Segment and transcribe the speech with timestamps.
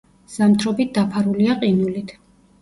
[0.35, 2.17] ზამთრობით დაფარულია ყინულით.